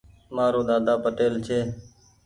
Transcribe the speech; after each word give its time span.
مآرو 0.35 0.61
ۮاۮا 0.67 0.93
پٽيل 1.03 1.33
ڇي۔ 1.45 1.59